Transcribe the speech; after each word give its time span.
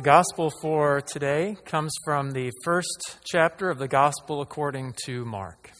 The 0.00 0.04
gospel 0.04 0.50
for 0.62 1.02
today 1.02 1.58
comes 1.66 1.92
from 2.06 2.30
the 2.30 2.50
first 2.64 3.18
chapter 3.22 3.68
of 3.68 3.78
the 3.78 3.86
gospel 3.86 4.40
according 4.40 4.94
to 5.04 5.26
Mark. 5.26 5.72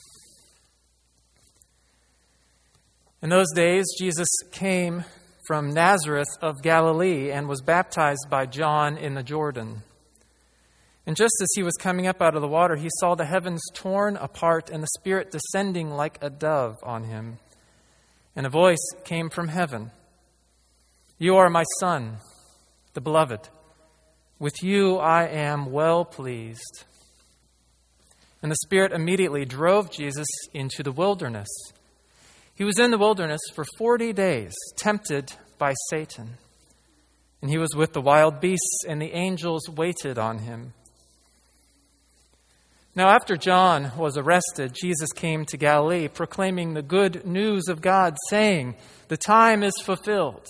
In 3.23 3.31
those 3.31 3.51
days, 3.55 3.87
Jesus 3.99 4.29
came 4.53 5.05
from 5.47 5.71
Nazareth 5.71 6.29
of 6.43 6.61
Galilee 6.61 7.31
and 7.31 7.49
was 7.49 7.63
baptized 7.63 8.27
by 8.29 8.45
John 8.45 8.99
in 8.99 9.15
the 9.15 9.23
Jordan. 9.23 9.85
And 11.07 11.17
just 11.17 11.41
as 11.41 11.49
he 11.55 11.63
was 11.63 11.79
coming 11.81 12.07
up 12.07 12.21
out 12.21 12.35
of 12.35 12.43
the 12.43 12.47
water, 12.47 12.77
he 12.77 12.91
saw 12.99 13.15
the 13.15 13.25
heavens 13.25 13.63
torn 13.73 14.19
apart 14.19 14.69
and 14.69 14.83
the 14.83 14.99
Spirit 14.99 15.31
descending 15.31 15.93
like 15.93 16.19
a 16.21 16.29
dove 16.29 16.77
on 16.83 17.05
him. 17.05 17.39
And 18.37 18.45
a 18.45 18.51
voice 18.51 18.87
came 19.03 19.31
from 19.31 19.49
heaven 19.49 19.93
You 21.17 21.37
are 21.37 21.49
my 21.49 21.65
Son, 21.81 22.19
the 22.93 23.01
Beloved. 23.01 23.49
With 24.41 24.63
you 24.63 24.97
I 24.97 25.27
am 25.27 25.71
well 25.71 26.05
pleased. 26.05 26.85
And 28.43 28.51
the 28.51 28.57
Spirit 28.65 28.91
immediately 28.91 29.45
drove 29.45 29.91
Jesus 29.91 30.27
into 30.55 30.83
the 30.83 30.93
wilderness. 30.93 31.49
He 32.55 32.65
was 32.65 32.79
in 32.79 32.91
the 32.91 32.99
wilderness 32.99 33.43
for 33.55 33.67
40 33.77 34.15
days, 34.15 34.55
tempted 34.77 35.35
by 35.59 35.75
Satan. 35.91 36.39
And 37.43 37.51
he 37.51 37.59
was 37.59 37.75
with 37.77 37.93
the 37.93 38.01
wild 38.01 38.41
beasts, 38.41 38.85
and 38.89 39.01
the 39.01 39.13
angels 39.13 39.69
waited 39.69 40.19
on 40.19 40.39
him. 40.39 40.73
Now, 42.95 43.11
after 43.11 43.37
John 43.37 43.93
was 43.97 44.17
arrested, 44.17 44.75
Jesus 44.75 45.13
came 45.13 45.45
to 45.47 45.59
Galilee, 45.59 46.09
proclaiming 46.09 46.73
the 46.73 46.83
good 46.83 47.27
news 47.27 47.69
of 47.69 47.83
God, 47.83 48.17
saying, 48.31 48.77
The 49.09 49.19
time 49.19 49.63
is 49.63 49.75
fulfilled, 49.85 50.47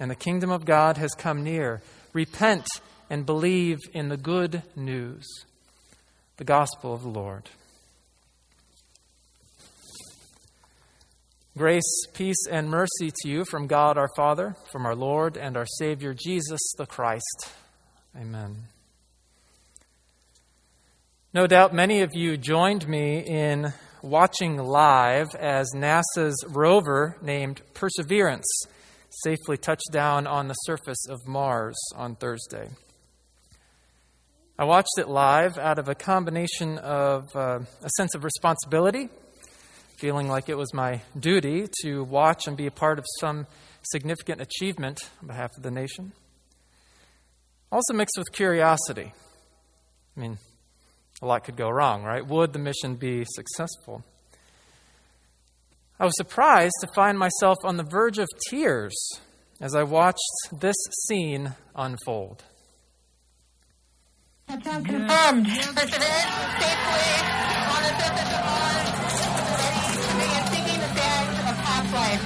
and 0.00 0.10
the 0.10 0.16
kingdom 0.16 0.50
of 0.50 0.64
God 0.64 0.96
has 0.96 1.12
come 1.12 1.44
near. 1.44 1.80
Repent 2.12 2.66
and 3.10 3.26
believe 3.26 3.78
in 3.92 4.08
the 4.08 4.16
good 4.16 4.62
news, 4.76 5.24
the 6.36 6.44
gospel 6.44 6.94
of 6.94 7.02
the 7.02 7.08
Lord. 7.08 7.50
Grace, 11.56 12.06
peace, 12.12 12.48
and 12.50 12.68
mercy 12.68 13.12
to 13.22 13.28
you 13.28 13.44
from 13.44 13.68
God 13.68 13.96
our 13.96 14.08
Father, 14.16 14.56
from 14.72 14.84
our 14.84 14.96
Lord 14.96 15.36
and 15.36 15.56
our 15.56 15.66
Savior 15.78 16.12
Jesus 16.12 16.60
the 16.76 16.84
Christ. 16.86 17.52
Amen. 18.16 18.64
No 21.32 21.46
doubt 21.46 21.72
many 21.72 22.00
of 22.00 22.14
you 22.14 22.36
joined 22.36 22.88
me 22.88 23.18
in 23.20 23.72
watching 24.02 24.56
live 24.56 25.34
as 25.36 25.70
NASA's 25.74 26.44
rover 26.48 27.16
named 27.22 27.62
Perseverance 27.72 28.46
safely 29.22 29.56
touched 29.56 29.90
down 29.92 30.26
on 30.26 30.48
the 30.48 30.54
surface 30.54 31.08
of 31.08 31.18
Mars 31.26 31.76
on 31.96 32.16
Thursday. 32.16 32.68
I 34.56 34.62
watched 34.62 34.98
it 34.98 35.08
live 35.08 35.58
out 35.58 35.80
of 35.80 35.88
a 35.88 35.96
combination 35.96 36.78
of 36.78 37.24
uh, 37.34 37.58
a 37.82 37.90
sense 37.96 38.14
of 38.14 38.22
responsibility, 38.22 39.08
feeling 39.98 40.28
like 40.28 40.48
it 40.48 40.56
was 40.56 40.72
my 40.72 41.00
duty 41.18 41.66
to 41.82 42.04
watch 42.04 42.46
and 42.46 42.56
be 42.56 42.68
a 42.68 42.70
part 42.70 43.00
of 43.00 43.04
some 43.18 43.48
significant 43.82 44.40
achievement 44.40 45.00
on 45.20 45.26
behalf 45.26 45.50
of 45.56 45.64
the 45.64 45.72
nation. 45.72 46.12
Also 47.72 47.94
mixed 47.94 48.16
with 48.16 48.30
curiosity. 48.30 49.12
I 50.16 50.20
mean, 50.20 50.38
a 51.20 51.26
lot 51.26 51.42
could 51.42 51.56
go 51.56 51.68
wrong, 51.68 52.04
right? 52.04 52.24
Would 52.24 52.52
the 52.52 52.60
mission 52.60 52.94
be 52.94 53.24
successful? 53.24 54.04
I 55.98 56.04
was 56.04 56.14
surprised 56.16 56.74
to 56.82 56.88
find 56.94 57.18
myself 57.18 57.58
on 57.64 57.76
the 57.76 57.82
verge 57.90 58.18
of 58.18 58.28
tears 58.48 58.94
as 59.60 59.74
I 59.74 59.82
watched 59.82 60.20
this 60.60 60.76
scene 61.08 61.54
unfold. 61.74 62.44
Touchdown 64.48 64.84
confirmed. 64.84 65.46
Perseverance 65.46 66.34
safely 66.60 67.08
on 67.72 67.80
the 67.82 67.92
surface 67.98 68.30
of 68.34 68.42
Mars, 68.44 68.88
ready 69.64 70.00
to 70.04 70.12
begin 70.20 70.44
seeking 70.52 70.80
the 70.80 70.90
sands 70.94 71.38
of 71.40 71.56
past 71.64 71.90
life. 71.94 72.24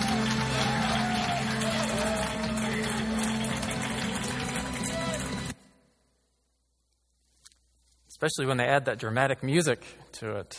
Especially 8.09 8.47
when 8.47 8.57
they 8.57 8.67
add 8.67 8.85
that 8.87 8.99
dramatic 8.99 9.43
music 9.45 9.85
to 10.13 10.37
it. 10.37 10.59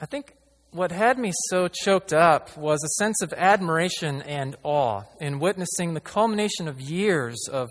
I 0.00 0.06
think 0.06 0.34
what 0.72 0.90
had 0.90 1.18
me 1.18 1.32
so 1.50 1.68
choked 1.68 2.12
up 2.12 2.56
was 2.56 2.82
a 2.82 2.88
sense 3.02 3.22
of 3.22 3.32
admiration 3.32 4.22
and 4.22 4.56
awe 4.64 5.02
in 5.20 5.38
witnessing 5.38 5.94
the 5.94 6.00
culmination 6.00 6.66
of 6.66 6.80
years 6.80 7.38
of 7.50 7.68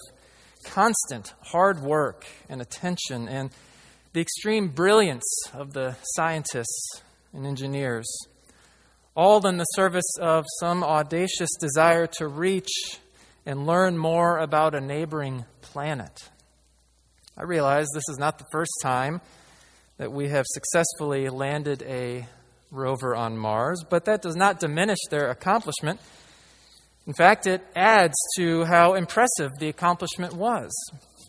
constant 0.72 1.34
hard 1.42 1.82
work 1.82 2.26
and 2.50 2.62
attention 2.62 3.28
and 3.28 3.52
the 4.14 4.22
extreme 4.22 4.70
brilliance 4.70 5.26
of 5.54 5.74
the 5.74 5.96
scientists 6.16 7.02
and 7.34 7.46
engineers, 7.46 8.08
all 9.16 9.46
in 9.46 9.58
the 9.58 9.66
service 9.66 10.18
of 10.20 10.46
some 10.60 10.84
audacious 10.84 11.50
desire 11.60 12.08
to 12.08 12.28
reach 12.28 12.70
and 13.46 13.66
learn 13.66 13.98
more 13.98 14.40
about 14.40 14.76
a 14.76 14.82
neighboring 14.82 15.46
planet. 15.62 16.30
I 17.38 17.44
realize 17.44 17.88
this 17.94 18.10
is 18.10 18.18
not 18.18 18.40
the 18.40 18.46
first 18.52 18.72
time 18.82 19.22
that 19.98 20.12
we 20.12 20.30
have 20.30 20.46
successfully 20.48 21.30
landed 21.30 21.84
a 21.84 22.28
rover 22.72 23.16
on 23.16 23.38
Mars, 23.38 23.84
but 23.90 24.06
that 24.06 24.22
does 24.22 24.36
not 24.36 24.60
diminish 24.60 25.00
their 25.10 25.30
accomplishment. 25.30 26.00
In 27.07 27.13
fact, 27.13 27.47
it 27.47 27.66
adds 27.73 28.16
to 28.35 28.66
how 28.66 28.94
impressive 28.94 29.51
the 29.59 29.69
accomplishment 29.69 30.34
was. 30.34 30.72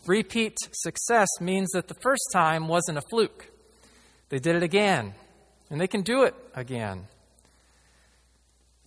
Repeat 0.05 0.57
success 0.73 1.29
means 1.39 1.69
that 1.71 1.87
the 1.87 1.95
first 2.01 2.23
time 2.33 2.67
wasn't 2.67 2.97
a 2.97 3.03
fluke. 3.09 3.47
They 4.27 4.39
did 4.39 4.57
it 4.57 4.63
again, 4.63 5.13
and 5.69 5.79
they 5.79 5.87
can 5.87 6.01
do 6.01 6.23
it 6.23 6.35
again. 6.53 7.07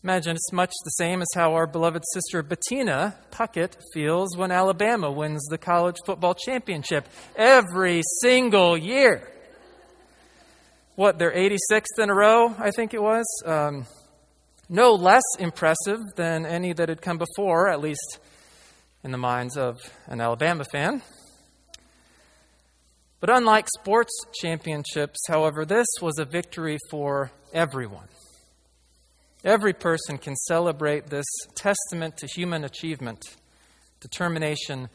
Imagine 0.04 0.36
it's 0.36 0.52
much 0.52 0.72
the 0.84 0.90
same 0.90 1.22
as 1.22 1.28
how 1.34 1.54
our 1.54 1.66
beloved 1.66 2.02
sister 2.12 2.42
Bettina 2.42 3.16
Puckett 3.30 3.76
feels 3.94 4.36
when 4.36 4.50
Alabama 4.50 5.10
wins 5.10 5.46
the 5.48 5.58
college 5.58 5.96
football 6.04 6.34
championship 6.34 7.08
every 7.36 8.02
single 8.20 8.76
year. 8.76 9.30
What, 10.96 11.18
they're 11.18 11.32
86th 11.32 11.98
in 11.98 12.10
a 12.10 12.14
row, 12.14 12.54
I 12.58 12.70
think 12.72 12.92
it 12.92 13.02
was? 13.02 13.24
Um, 13.46 13.86
no 14.68 14.94
less 14.94 15.22
impressive 15.38 16.00
than 16.16 16.46
any 16.46 16.72
that 16.72 16.88
had 16.88 17.02
come 17.02 17.18
before, 17.18 17.68
at 17.68 17.80
least 17.80 18.18
in 19.04 19.10
the 19.10 19.18
minds 19.18 19.56
of 19.56 19.80
an 20.06 20.20
Alabama 20.20 20.64
fan. 20.70 21.02
But 23.20 23.30
unlike 23.30 23.68
sports 23.78 24.12
championships, 24.40 25.20
however, 25.28 25.64
this 25.64 25.86
was 26.00 26.18
a 26.18 26.24
victory 26.24 26.78
for 26.90 27.30
everyone. 27.52 28.08
Every 29.44 29.72
person 29.72 30.18
can 30.18 30.36
celebrate 30.36 31.08
this 31.08 31.26
testament 31.54 32.16
to 32.18 32.26
human 32.26 32.64
achievement, 32.64 33.20
determination, 34.00 34.88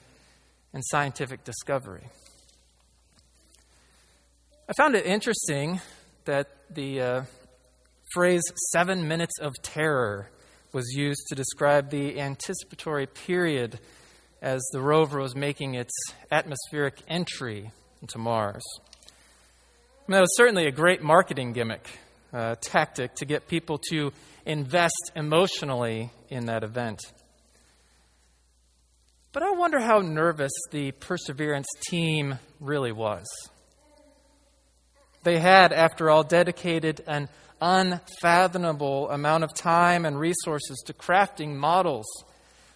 and 0.73 0.83
scientific 0.85 1.43
discovery. 1.43 2.07
I 4.69 4.73
found 4.73 4.95
it 4.95 5.05
interesting 5.05 5.79
that 6.25 6.49
the 6.69 7.01
uh, 7.01 7.21
phrase 8.13 8.43
seven 8.71 9.07
minutes 9.07 9.39
of 9.39 9.53
terror 9.61 10.29
was 10.73 10.93
used 10.95 11.27
to 11.27 11.35
describe 11.35 11.89
the 11.89 12.19
anticipatory 12.19 13.07
period 13.07 13.79
as 14.41 14.61
the 14.71 14.81
rover 14.81 15.19
was 15.19 15.35
making 15.35 15.75
its 15.75 15.93
atmospheric 16.31 17.01
entry 17.07 17.71
into 18.01 18.17
Mars. 18.17 18.63
Mean, 20.07 20.15
that 20.15 20.21
was 20.21 20.37
certainly 20.37 20.67
a 20.67 20.71
great 20.71 21.01
marketing 21.01 21.51
gimmick, 21.51 21.85
uh, 22.31 22.55
tactic 22.61 23.15
to 23.15 23.25
get 23.25 23.47
people 23.47 23.77
to 23.89 24.13
invest 24.45 25.11
emotionally 25.15 26.11
in 26.29 26.45
that 26.45 26.63
event. 26.63 27.01
But 29.33 29.43
I 29.43 29.51
wonder 29.51 29.79
how 29.79 29.99
nervous 29.99 30.53
the 30.71 30.91
Perseverance 30.93 31.67
team 31.89 32.39
really 32.59 32.93
was. 32.93 33.25
They 35.27 35.39
had, 35.39 35.73
after 35.73 36.09
all, 36.09 36.23
dedicated 36.23 37.03
an 37.05 37.27
unfathomable 37.59 39.09
amount 39.09 39.43
of 39.43 39.53
time 39.53 40.05
and 40.05 40.17
resources 40.17 40.81
to 40.85 40.93
crafting 40.93 41.53
models, 41.53 42.05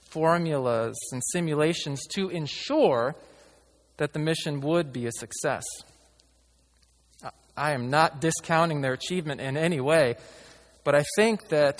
formulas, 0.09 0.97
and 1.13 1.21
simulations 1.31 2.05
to 2.07 2.27
ensure 2.27 3.15
that 3.95 4.11
the 4.11 4.19
mission 4.19 4.59
would 4.59 4.91
be 4.91 5.05
a 5.05 5.13
success. 5.13 5.63
I 7.55 7.71
am 7.71 7.89
not 7.89 8.19
discounting 8.19 8.81
their 8.81 8.91
achievement 8.91 9.39
in 9.39 9.55
any 9.55 9.79
way, 9.79 10.17
but 10.83 10.93
I 10.93 11.05
think 11.15 11.47
that 11.47 11.79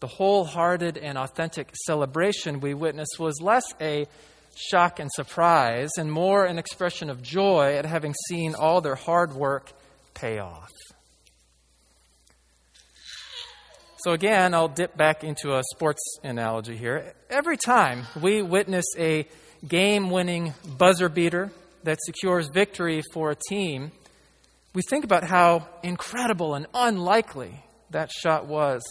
the 0.00 0.06
wholehearted 0.06 0.98
and 0.98 1.16
authentic 1.16 1.70
celebration 1.86 2.60
we 2.60 2.74
witnessed 2.74 3.18
was 3.18 3.40
less 3.40 3.64
a 3.80 4.06
shock 4.58 4.98
and 4.98 5.10
surprise 5.12 5.90
and 5.98 6.10
more 6.10 6.44
an 6.44 6.58
expression 6.58 7.10
of 7.10 7.22
joy 7.22 7.76
at 7.76 7.86
having 7.86 8.14
seen 8.28 8.54
all 8.54 8.80
their 8.80 8.96
hard 8.96 9.32
work 9.32 9.72
pay 10.14 10.38
off. 10.38 10.72
So, 13.98 14.12
again, 14.12 14.54
I'll 14.54 14.68
dip 14.68 14.96
back 14.96 15.24
into 15.24 15.56
a 15.56 15.62
sports 15.74 16.00
analogy 16.22 16.76
here. 16.76 17.14
Every 17.30 17.56
time 17.56 18.04
we 18.20 18.42
witness 18.42 18.84
a 18.96 19.26
game 19.66 20.10
winning 20.10 20.54
buzzer 20.76 21.08
beater 21.08 21.50
that 21.82 21.98
secures 22.04 22.48
victory 22.48 23.02
for 23.12 23.30
a 23.30 23.36
team, 23.48 23.90
we 24.72 24.82
think 24.88 25.04
about 25.04 25.24
how 25.24 25.68
incredible 25.82 26.54
and 26.54 26.66
unlikely 26.74 27.64
that 27.90 28.10
shot 28.12 28.46
was. 28.46 28.82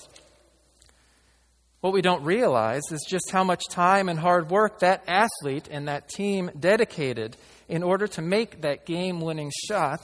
What 1.80 1.94
we 1.94 2.02
don't 2.02 2.24
realize 2.24 2.82
is 2.92 3.06
just 3.08 3.30
how 3.32 3.44
much 3.44 3.62
time 3.70 4.10
and 4.10 4.18
hard 4.18 4.50
work 4.50 4.80
that 4.80 5.04
athlete 5.08 5.68
and 5.70 5.88
that 5.88 6.10
team 6.10 6.50
dedicated 6.60 7.38
in 7.70 7.84
order 7.84 8.08
to 8.08 8.22
make 8.22 8.62
that 8.62 8.86
game 8.86 9.22
winning 9.22 9.52
shot 9.68 10.02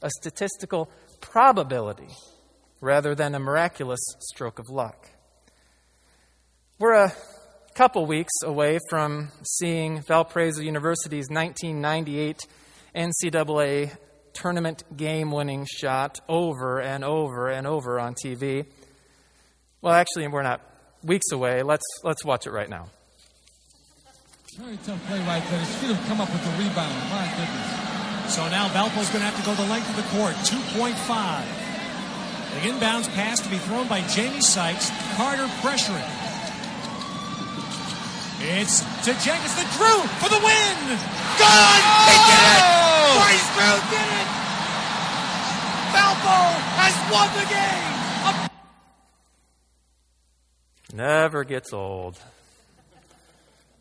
a 0.00 0.10
statistical 0.10 0.88
probability 1.20 2.08
rather 2.80 3.16
than 3.16 3.34
a 3.34 3.40
miraculous 3.40 3.98
stroke 4.20 4.60
of 4.60 4.70
luck. 4.70 5.08
We're 6.78 7.06
a 7.06 7.12
couple 7.74 8.06
weeks 8.06 8.32
away 8.44 8.78
from 8.88 9.30
seeing 9.42 10.02
Valparaiso 10.02 10.60
University's 10.60 11.26
1998 11.28 12.46
NCAA 12.94 13.96
tournament 14.32 14.84
game 14.96 15.32
winning 15.32 15.66
shot 15.68 16.20
over 16.28 16.80
and 16.80 17.02
over 17.02 17.48
and 17.48 17.66
over 17.66 17.98
on 17.98 18.14
TV. 18.14 18.66
Well, 19.82 19.94
actually, 19.94 20.28
we're 20.28 20.42
not 20.42 20.60
weeks 21.02 21.30
away. 21.32 21.62
Let's, 21.62 21.84
let's 22.02 22.24
watch 22.24 22.46
it 22.46 22.50
right 22.50 22.68
now. 22.68 22.88
Very 24.56 24.78
tough 24.82 24.98
play 25.06 25.20
right 25.20 25.42
there. 25.50 25.60
He 25.60 25.66
should 25.78 25.94
have 25.94 26.06
come 26.08 26.20
up 26.20 26.30
with 26.32 26.42
the 26.42 26.50
rebound. 26.58 26.94
My 27.10 27.30
goodness. 27.38 28.34
So 28.34 28.42
now 28.50 28.68
Valpo's 28.68 29.08
going 29.08 29.22
to 29.22 29.30
have 29.30 29.38
to 29.38 29.46
go 29.46 29.54
the 29.54 29.70
length 29.70 29.88
of 29.88 29.96
the 29.96 30.08
court, 30.18 30.34
2.5. 30.42 30.98
The 32.58 32.66
inbounds 32.66 33.06
pass 33.14 33.40
to 33.40 33.48
be 33.48 33.58
thrown 33.58 33.86
by 33.86 34.02
Jamie 34.08 34.40
Sykes. 34.40 34.90
Carter 35.14 35.46
pressuring. 35.62 36.10
It's 38.40 38.82
to 39.06 39.14
Jenkins, 39.22 39.54
the 39.54 39.66
Drew 39.78 39.98
for 40.18 40.30
the 40.30 40.42
win. 40.42 40.78
Gone! 41.38 41.82
He 42.06 42.16
did 42.18 42.42
it! 42.50 42.62
Oh! 42.66 43.18
Bryce 43.18 43.48
Drew 43.54 43.78
did 43.94 44.08
it! 44.10 44.28
Valpo 45.94 46.38
has 46.78 46.94
won 47.10 47.30
the 47.34 47.46
game! 47.46 47.97
Never 50.98 51.44
gets 51.44 51.72
old. 51.72 52.18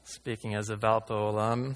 Speaking 0.04 0.54
as 0.54 0.70
a 0.70 0.76
Valpo 0.76 1.30
alum. 1.30 1.76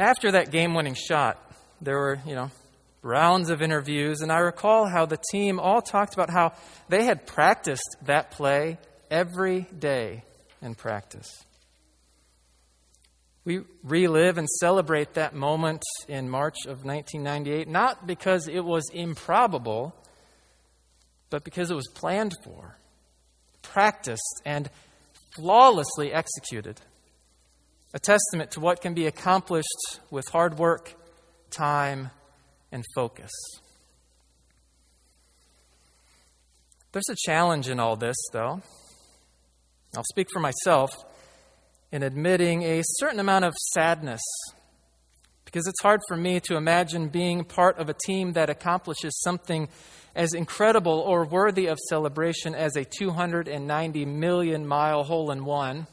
After 0.00 0.32
that 0.32 0.50
game 0.50 0.72
winning 0.72 0.94
shot, 0.94 1.36
there 1.82 1.98
were, 1.98 2.18
you 2.26 2.34
know, 2.34 2.50
rounds 3.02 3.50
of 3.50 3.60
interviews, 3.60 4.22
and 4.22 4.32
I 4.32 4.38
recall 4.38 4.88
how 4.88 5.04
the 5.04 5.18
team 5.30 5.60
all 5.60 5.82
talked 5.82 6.14
about 6.14 6.30
how 6.30 6.54
they 6.88 7.04
had 7.04 7.26
practiced 7.26 7.96
that 8.06 8.30
play 8.30 8.78
every 9.10 9.66
day 9.78 10.22
in 10.62 10.76
practice. 10.76 11.44
We 13.44 13.64
relive 13.84 14.38
and 14.38 14.48
celebrate 14.48 15.12
that 15.12 15.34
moment 15.34 15.82
in 16.08 16.30
March 16.30 16.56
of 16.64 16.86
1998, 16.86 17.68
not 17.68 18.06
because 18.06 18.48
it 18.48 18.64
was 18.64 18.88
improbable, 18.94 19.94
but 21.30 21.44
because 21.44 21.70
it 21.70 21.74
was 21.74 21.88
planned 21.94 22.34
for, 22.44 22.78
practiced, 23.62 24.42
and 24.44 24.70
flawlessly 25.36 26.12
executed. 26.12 26.80
A 27.94 27.98
testament 27.98 28.50
to 28.52 28.60
what 28.60 28.80
can 28.80 28.94
be 28.94 29.06
accomplished 29.06 30.00
with 30.10 30.28
hard 30.28 30.58
work, 30.58 30.94
time, 31.50 32.10
and 32.70 32.84
focus. 32.94 33.30
There's 36.92 37.08
a 37.10 37.16
challenge 37.26 37.68
in 37.68 37.78
all 37.80 37.96
this, 37.96 38.16
though. 38.32 38.62
I'll 39.96 40.04
speak 40.10 40.28
for 40.32 40.40
myself 40.40 40.90
in 41.90 42.02
admitting 42.02 42.62
a 42.62 42.82
certain 42.84 43.20
amount 43.20 43.44
of 43.44 43.54
sadness 43.72 44.20
because 45.50 45.66
it's 45.66 45.80
hard 45.80 46.02
for 46.06 46.14
me 46.14 46.40
to 46.40 46.56
imagine 46.56 47.08
being 47.08 47.42
part 47.42 47.78
of 47.78 47.88
a 47.88 47.94
team 48.04 48.34
that 48.34 48.50
accomplishes 48.50 49.18
something 49.22 49.66
as 50.14 50.34
incredible 50.34 51.00
or 51.00 51.24
worthy 51.24 51.68
of 51.68 51.78
celebration 51.88 52.54
as 52.54 52.76
a 52.76 52.84
290 52.84 54.04
million 54.04 54.66
mile 54.66 55.04
hole 55.04 55.30
in 55.30 55.46
one. 55.46 55.86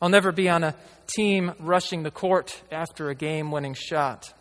I'll 0.00 0.08
never 0.08 0.32
be 0.32 0.48
on 0.48 0.64
a 0.64 0.74
team 1.06 1.52
rushing 1.58 2.04
the 2.04 2.10
court 2.10 2.58
after 2.72 3.10
a 3.10 3.14
game 3.14 3.50
winning 3.50 3.74
shot. 3.74 4.32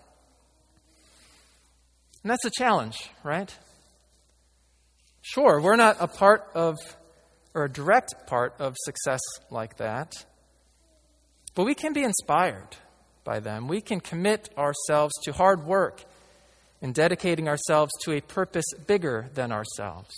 And 2.24 2.32
that's 2.32 2.46
a 2.46 2.52
challenge, 2.52 3.10
right? 3.26 3.54
Sure, 5.22 5.60
we're 5.60 5.76
not 5.76 5.98
a 6.00 6.08
part 6.08 6.50
of, 6.56 6.78
or 7.54 7.66
a 7.66 7.70
direct 7.70 8.26
part 8.26 8.56
of 8.58 8.78
success 8.86 9.20
like 9.50 9.76
that, 9.80 10.14
but 11.56 11.66
we 11.66 11.76
can 11.76 11.92
be 11.92 12.04
inspired 12.04 12.78
by 13.24 13.40
them. 13.40 13.68
We 13.68 13.82
can 13.82 14.00
commit 14.00 14.50
ourselves 14.58 15.14
to 15.24 15.34
hard 15.34 15.66
work 15.66 16.04
in 16.82 16.94
dedicating 16.94 17.48
ourselves 17.48 17.92
to 18.04 18.12
a 18.14 18.22
purpose 18.22 18.66
bigger 18.88 19.30
than 19.34 19.52
ourselves. 19.52 20.14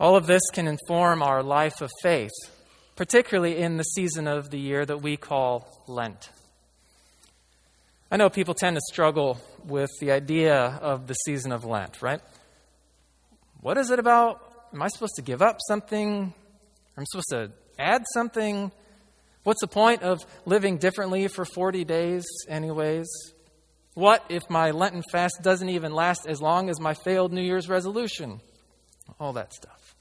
All 0.00 0.16
of 0.16 0.26
this 0.26 0.42
can 0.52 0.66
inform 0.66 1.22
our 1.22 1.42
life 1.42 1.80
of 1.80 1.90
faith, 2.02 2.32
particularly 2.96 3.58
in 3.58 3.76
the 3.76 3.84
season 3.84 4.26
of 4.26 4.50
the 4.50 4.58
year 4.58 4.84
that 4.84 5.02
we 5.02 5.16
call 5.16 5.84
Lent. 5.86 6.30
I 8.10 8.16
know 8.16 8.28
people 8.28 8.54
tend 8.54 8.76
to 8.76 8.82
struggle 8.92 9.40
with 9.64 9.90
the 10.00 10.10
idea 10.12 10.56
of 10.56 11.06
the 11.06 11.14
season 11.14 11.52
of 11.52 11.64
Lent, 11.64 12.02
right? 12.02 12.20
What 13.60 13.78
is 13.78 13.90
it 13.90 13.98
about? 13.98 14.40
Am 14.72 14.82
I 14.82 14.88
supposed 14.88 15.14
to 15.16 15.22
give 15.22 15.40
up 15.40 15.58
something? 15.66 16.10
Am 16.22 16.34
I'm 16.98 17.06
supposed 17.06 17.30
to 17.30 17.50
add 17.78 18.02
something? 18.12 18.72
What's 19.44 19.60
the 19.60 19.68
point 19.68 20.02
of 20.02 20.24
living 20.46 20.78
differently 20.78 21.28
for 21.28 21.44
40 21.44 21.84
days, 21.84 22.24
anyways? 22.48 23.06
What 23.92 24.24
if 24.28 24.42
my 24.48 24.72
Lenten 24.72 25.02
fast 25.12 25.40
doesn't 25.42 25.68
even 25.68 25.92
last 25.92 26.26
as 26.26 26.40
long 26.40 26.68
as 26.70 26.80
my 26.80 26.94
failed 26.94 27.32
New 27.32 27.42
Year's 27.42 27.68
resolution? 27.68 28.40
All 29.20 29.34
that 29.34 29.52
stuff. 29.52 29.94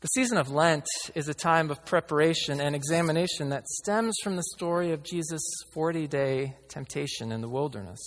The 0.00 0.08
season 0.14 0.38
of 0.38 0.50
Lent 0.50 0.86
is 1.16 1.28
a 1.28 1.34
time 1.34 1.72
of 1.72 1.84
preparation 1.84 2.60
and 2.60 2.76
examination 2.76 3.48
that 3.48 3.66
stems 3.66 4.14
from 4.22 4.36
the 4.36 4.44
story 4.54 4.92
of 4.92 5.02
Jesus' 5.02 5.42
40 5.74 6.06
day 6.06 6.54
temptation 6.68 7.32
in 7.32 7.40
the 7.40 7.48
wilderness. 7.48 7.98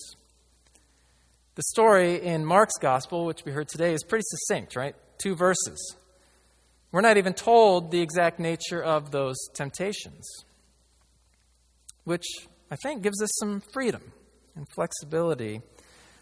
The 1.55 1.63
story 1.63 2.21
in 2.23 2.45
Mark's 2.45 2.77
gospel, 2.79 3.25
which 3.25 3.43
we 3.43 3.51
heard 3.51 3.67
today, 3.67 3.93
is 3.93 4.05
pretty 4.05 4.23
succinct, 4.25 4.77
right? 4.77 4.95
Two 5.17 5.35
verses. 5.35 5.97
We're 6.91 7.01
not 7.01 7.17
even 7.17 7.33
told 7.33 7.91
the 7.91 8.01
exact 8.01 8.39
nature 8.39 8.83
of 8.83 9.11
those 9.11 9.37
temptations, 9.53 10.27
which 12.03 12.25
I 12.69 12.75
think 12.75 13.01
gives 13.01 13.21
us 13.21 13.31
some 13.39 13.61
freedom 13.73 14.11
and 14.55 14.67
flexibility 14.75 15.61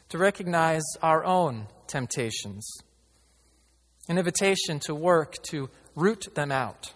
to 0.09 0.17
recognize 0.17 0.83
our 1.01 1.23
own 1.23 1.67
temptations 1.87 2.81
an 4.09 4.17
invitation 4.17 4.79
to 4.79 4.95
work 4.95 5.35
to 5.43 5.69
root 5.95 6.33
them 6.33 6.51
out 6.51 6.93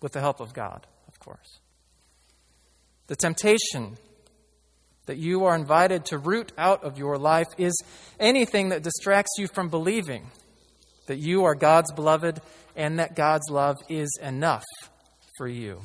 with 0.00 0.12
the 0.12 0.20
help 0.20 0.40
of 0.40 0.54
God, 0.54 0.86
of 1.06 1.20
course. 1.20 1.60
The 3.06 3.14
temptation 3.14 3.98
that 5.04 5.18
you 5.18 5.44
are 5.44 5.54
invited 5.54 6.06
to 6.06 6.18
root 6.18 6.50
out 6.56 6.82
of 6.82 6.98
your 6.98 7.18
life 7.18 7.48
is 7.58 7.78
anything 8.18 8.70
that 8.70 8.82
distracts 8.82 9.32
you 9.38 9.46
from 9.46 9.68
believing 9.68 10.30
that 11.06 11.18
you 11.18 11.44
are 11.44 11.54
God's 11.54 11.92
beloved 11.92 12.40
and 12.76 12.98
that 12.98 13.14
God's 13.14 13.48
love 13.50 13.76
is 13.88 14.10
enough 14.22 14.64
for 15.36 15.48
you. 15.48 15.80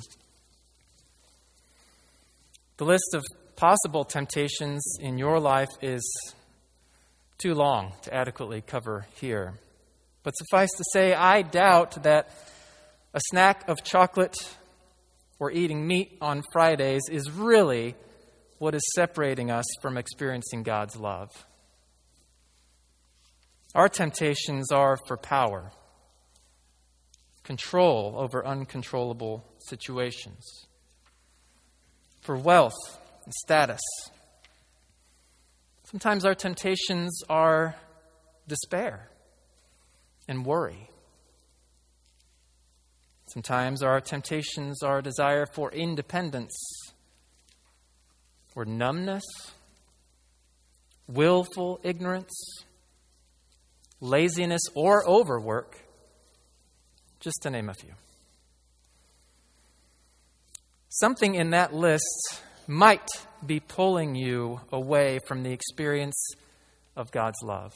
The 2.78 2.86
list 2.86 3.14
of 3.14 3.24
possible 3.56 4.06
temptations 4.06 4.82
in 5.00 5.18
your 5.18 5.40
life 5.40 5.70
is 5.82 6.02
too 7.38 7.54
long 7.54 7.94
to 8.04 8.14
adequately 8.14 8.62
cover 8.62 9.06
here. 9.16 9.54
But 10.24 10.32
suffice 10.32 10.70
to 10.78 10.84
say, 10.94 11.14
I 11.14 11.42
doubt 11.42 12.04
that 12.04 12.30
a 13.14 13.20
snack 13.30 13.68
of 13.68 13.84
chocolate 13.84 14.38
or 15.40 15.52
eating 15.52 15.88
meat 15.88 16.18
on 16.22 16.44
Fridays 16.52 17.02
is 17.10 17.32
really 17.32 17.96
what 18.60 18.76
is 18.76 18.82
separating 18.96 19.50
us 19.50 19.66
from 19.82 19.98
experiencing 19.98 20.64
God's 20.64 20.98
love. 20.98 21.30
Our 23.74 23.88
temptations 23.88 24.72
are 24.72 24.98
for 25.08 25.16
power, 25.16 25.72
control 27.50 28.14
over 28.16 28.46
uncontrollable 28.46 29.44
situations, 29.58 30.68
for 32.22 32.36
wealth 32.36 32.78
and 33.26 33.34
status. 33.34 33.82
Sometimes 35.84 36.26
our 36.26 36.36
temptations 36.36 37.24
are 37.28 37.76
despair 38.48 39.10
and 40.28 40.46
worry. 40.46 40.92
Sometimes 43.34 43.82
our 43.82 44.00
temptations 44.00 44.84
are 44.84 45.02
desire 45.02 45.48
for 45.48 45.72
independence 45.72 46.56
or 48.56 48.64
numbness 48.64 49.24
willful 51.08 51.80
ignorance, 51.82 52.32
laziness, 54.00 54.62
or 54.76 55.08
overwork, 55.10 55.89
just 57.20 57.42
to 57.44 57.50
name 57.50 57.70
a 57.70 57.74
few. 57.74 57.94
Something 60.90 61.36
in 61.36 61.52
that 61.52 61.74
list 61.74 62.42
might 62.68 63.08
be 63.46 63.60
pulling 63.60 64.16
you 64.16 64.62
away 64.72 65.20
from 65.28 65.44
the 65.44 65.52
experience 65.52 66.34
of 66.96 67.12
God's 67.12 67.42
love. 67.44 67.74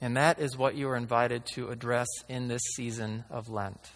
And 0.00 0.16
that 0.16 0.40
is 0.40 0.56
what 0.56 0.74
you 0.74 0.88
are 0.88 0.96
invited 0.96 1.46
to 1.54 1.68
address 1.68 2.08
in 2.28 2.48
this 2.48 2.62
season 2.74 3.24
of 3.30 3.48
Lent. 3.48 3.92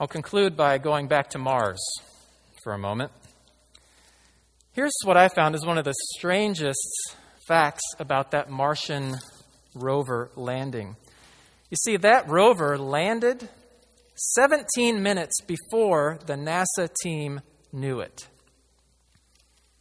I'll 0.00 0.08
conclude 0.08 0.56
by 0.56 0.78
going 0.78 1.06
back 1.06 1.30
to 1.30 1.38
Mars 1.38 1.80
for 2.64 2.72
a 2.72 2.78
moment. 2.78 3.12
Here's 4.72 4.92
what 5.04 5.16
I 5.16 5.28
found 5.28 5.54
is 5.54 5.64
one 5.64 5.78
of 5.78 5.84
the 5.84 5.94
strangest 6.16 7.16
facts 7.46 7.84
about 8.00 8.32
that 8.32 8.50
Martian 8.50 9.18
rover 9.74 10.30
landing. 10.36 10.96
You 11.70 11.76
see, 11.76 11.96
that 11.98 12.28
rover 12.28 12.78
landed 12.78 13.48
17 14.14 15.02
minutes 15.02 15.40
before 15.40 16.18
the 16.26 16.34
NASA 16.34 16.88
team 17.02 17.40
knew 17.72 18.00
it. 18.00 18.28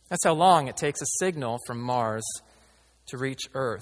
That's 0.09 0.25
how 0.25 0.33
long 0.33 0.67
it 0.67 0.77
takes 0.77 1.01
a 1.01 1.05
signal 1.19 1.59
from 1.65 1.79
Mars 1.81 2.23
to 3.07 3.17
reach 3.17 3.41
Earth. 3.53 3.81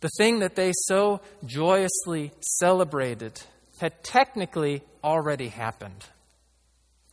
The 0.00 0.10
thing 0.16 0.38
that 0.38 0.56
they 0.56 0.72
so 0.86 1.20
joyously 1.44 2.32
celebrated 2.58 3.40
had 3.80 4.02
technically 4.02 4.82
already 5.04 5.48
happened 5.48 6.06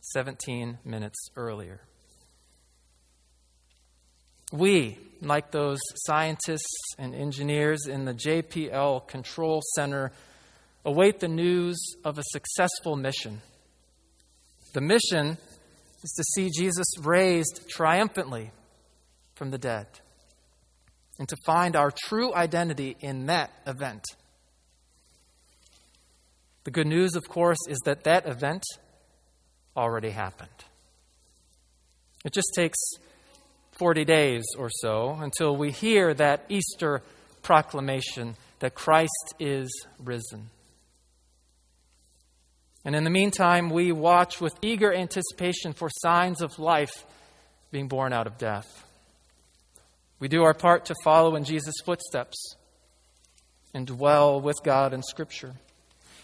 17 0.00 0.78
minutes 0.84 1.28
earlier. 1.36 1.80
We, 4.52 4.98
like 5.20 5.50
those 5.50 5.80
scientists 6.06 6.94
and 6.98 7.14
engineers 7.14 7.86
in 7.86 8.04
the 8.04 8.14
JPL 8.14 9.06
Control 9.06 9.62
Center, 9.74 10.12
await 10.84 11.20
the 11.20 11.28
news 11.28 11.78
of 12.04 12.18
a 12.18 12.22
successful 12.30 12.96
mission. 12.96 13.42
The 14.72 14.80
mission 14.80 15.36
is 16.02 16.12
to 16.16 16.24
see 16.34 16.50
Jesus 16.56 16.86
raised 17.00 17.68
triumphantly 17.68 18.50
from 19.34 19.50
the 19.50 19.58
dead 19.58 19.86
and 21.18 21.28
to 21.28 21.36
find 21.44 21.76
our 21.76 21.90
true 21.90 22.32
identity 22.34 22.96
in 23.00 23.26
that 23.26 23.50
event. 23.66 24.04
The 26.64 26.70
good 26.70 26.86
news, 26.86 27.16
of 27.16 27.28
course, 27.28 27.58
is 27.68 27.78
that 27.84 28.04
that 28.04 28.26
event 28.26 28.62
already 29.76 30.10
happened. 30.10 30.50
It 32.24 32.32
just 32.32 32.52
takes 32.54 32.78
40 33.78 34.04
days 34.04 34.44
or 34.58 34.70
so 34.70 35.16
until 35.20 35.56
we 35.56 35.70
hear 35.70 36.12
that 36.14 36.44
Easter 36.48 37.02
proclamation 37.42 38.36
that 38.58 38.74
Christ 38.74 39.34
is 39.38 39.68
risen. 40.02 40.50
And 42.84 42.96
in 42.96 43.04
the 43.04 43.10
meantime, 43.10 43.70
we 43.70 43.92
watch 43.92 44.40
with 44.40 44.54
eager 44.62 44.92
anticipation 44.92 45.72
for 45.72 45.88
signs 46.02 46.40
of 46.42 46.58
life 46.58 47.04
being 47.70 47.88
born 47.88 48.12
out 48.12 48.26
of 48.26 48.38
death. 48.38 48.84
We 50.20 50.28
do 50.28 50.42
our 50.42 50.54
part 50.54 50.86
to 50.86 50.94
follow 51.04 51.36
in 51.36 51.44
Jesus' 51.44 51.74
footsteps 51.84 52.56
and 53.74 53.86
dwell 53.86 54.40
with 54.40 54.56
God 54.64 54.92
in 54.92 55.02
Scripture. 55.02 55.54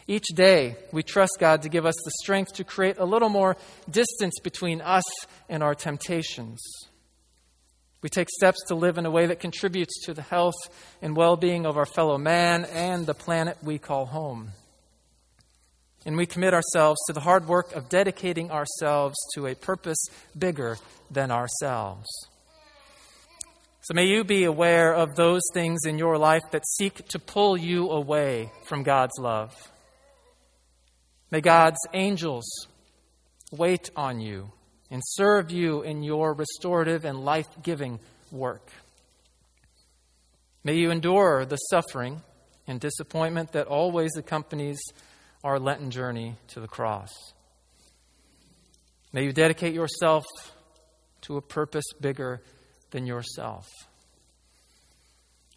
Each 0.06 0.26
day, 0.34 0.76
we 0.92 1.02
trust 1.02 1.37
God 1.38 1.62
to 1.62 1.68
give 1.68 1.87
us 1.87 1.94
the 2.04 2.11
strength 2.23 2.54
to 2.54 2.64
create 2.64 2.99
a 2.99 3.04
little 3.04 3.28
more 3.28 3.56
distance 3.88 4.34
between 4.42 4.80
us 4.80 5.04
and 5.49 5.62
our 5.62 5.75
temptations. 5.75 6.61
We 8.04 8.11
take 8.11 8.28
steps 8.28 8.58
to 8.68 8.75
live 8.75 8.99
in 8.99 9.06
a 9.06 9.11
way 9.11 9.25
that 9.25 9.40
contributes 9.40 10.04
to 10.04 10.12
the 10.12 10.20
health 10.20 10.68
and 11.00 11.16
well 11.16 11.38
being 11.38 11.64
of 11.64 11.78
our 11.78 11.87
fellow 11.87 12.18
man 12.18 12.66
and 12.66 13.06
the 13.06 13.14
planet 13.14 13.56
we 13.62 13.78
call 13.78 14.04
home. 14.04 14.50
And 16.04 16.14
we 16.14 16.26
commit 16.26 16.52
ourselves 16.52 17.00
to 17.06 17.14
the 17.14 17.20
hard 17.20 17.49
work 17.49 17.75
of 17.75 17.88
dedicating 17.88 18.50
ourselves 18.50 19.16
to 19.34 19.46
a 19.46 19.54
purpose 19.54 19.96
bigger 20.38 20.76
than 21.11 21.30
ourselves. 21.30 22.06
So 23.80 23.94
may 23.94 24.04
you 24.04 24.23
be 24.23 24.44
aware 24.44 24.92
of 24.92 25.14
those 25.14 25.40
things 25.54 25.87
in 25.87 25.96
your 25.96 26.18
life 26.18 26.42
that 26.50 26.68
seek 26.76 27.08
to 27.08 27.18
pull 27.18 27.56
you 27.56 27.88
away 27.88 28.52
from 28.66 28.82
God's 28.82 29.18
love. 29.18 29.54
May 31.30 31.40
God's 31.40 31.80
angels 31.94 32.66
wait 33.50 33.88
on 33.96 34.20
you 34.20 34.52
and 34.94 35.02
serve 35.04 35.50
you 35.50 35.82
in 35.82 36.04
your 36.04 36.32
restorative 36.32 37.04
and 37.04 37.24
life 37.24 37.48
giving 37.64 37.98
work. 38.30 38.70
May 40.62 40.74
you 40.74 40.92
endure 40.92 41.44
the 41.44 41.56
suffering 41.56 42.22
and 42.68 42.78
disappointment 42.78 43.50
that 43.54 43.66
always 43.66 44.16
accompanies 44.16 44.78
our 45.42 45.58
Lenten 45.58 45.90
journey 45.90 46.36
to 46.46 46.60
the 46.60 46.68
cross. 46.68 47.10
May 49.12 49.24
you 49.24 49.32
dedicate 49.32 49.74
yourself 49.74 50.24
to 51.22 51.38
a 51.38 51.42
purpose 51.42 51.86
bigger 52.00 52.40
than 52.92 53.04
yourself. 53.04 53.68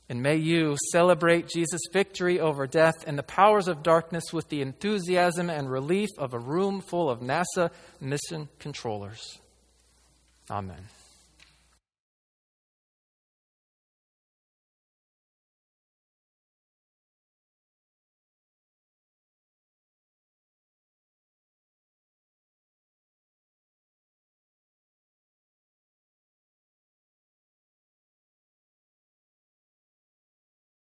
And 0.10 0.24
may 0.24 0.38
you 0.38 0.78
celebrate 0.92 1.50
Jesus' 1.50 1.82
victory 1.92 2.40
over 2.40 2.66
death 2.66 3.04
and 3.06 3.18
the 3.18 3.24
powers 3.24 3.68
of 3.68 3.84
darkness 3.84 4.32
with 4.32 4.48
the 4.48 4.62
enthusiasm 4.62 5.50
and 5.50 5.70
relief 5.70 6.10
of 6.18 6.34
a 6.34 6.40
room 6.40 6.80
full 6.80 7.10
of 7.10 7.20
NASA 7.20 7.72
mission 8.00 8.48
controllers. 8.60 9.40
Amen. 10.50 10.88